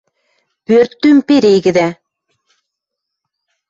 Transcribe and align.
Пӧрттӱм 0.65 1.17
перегӹдӓ 1.27 1.87